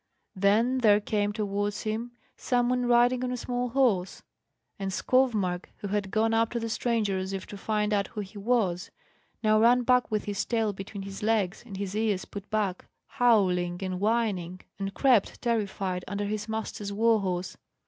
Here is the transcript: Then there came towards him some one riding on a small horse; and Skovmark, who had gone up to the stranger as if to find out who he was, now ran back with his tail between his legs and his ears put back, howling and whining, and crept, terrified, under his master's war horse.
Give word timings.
Then 0.35 0.79
there 0.79 0.99
came 0.99 1.31
towards 1.31 1.83
him 1.83 2.13
some 2.35 2.69
one 2.69 2.87
riding 2.87 3.23
on 3.23 3.31
a 3.31 3.37
small 3.37 3.69
horse; 3.69 4.23
and 4.79 4.89
Skovmark, 4.91 5.67
who 5.77 5.89
had 5.89 6.09
gone 6.09 6.33
up 6.33 6.49
to 6.53 6.59
the 6.59 6.69
stranger 6.69 7.19
as 7.19 7.33
if 7.33 7.45
to 7.45 7.55
find 7.55 7.93
out 7.93 8.07
who 8.07 8.21
he 8.21 8.39
was, 8.39 8.89
now 9.43 9.59
ran 9.59 9.83
back 9.83 10.09
with 10.09 10.25
his 10.25 10.43
tail 10.43 10.73
between 10.73 11.03
his 11.03 11.21
legs 11.21 11.61
and 11.67 11.77
his 11.77 11.95
ears 11.95 12.25
put 12.25 12.49
back, 12.49 12.87
howling 13.05 13.77
and 13.83 13.99
whining, 13.99 14.61
and 14.79 14.95
crept, 14.95 15.39
terrified, 15.39 16.03
under 16.07 16.25
his 16.25 16.49
master's 16.49 16.91
war 16.91 17.19
horse. 17.19 17.55